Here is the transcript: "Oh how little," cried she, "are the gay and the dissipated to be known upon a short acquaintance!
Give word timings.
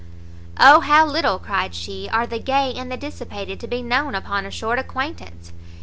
"Oh 0.59 0.79
how 0.79 1.05
little," 1.05 1.37
cried 1.37 1.75
she, 1.75 2.09
"are 2.11 2.25
the 2.25 2.39
gay 2.39 2.73
and 2.73 2.91
the 2.91 2.97
dissipated 2.97 3.59
to 3.59 3.67
be 3.67 3.83
known 3.83 4.15
upon 4.15 4.47
a 4.47 4.49
short 4.49 4.79
acquaintance! 4.79 5.53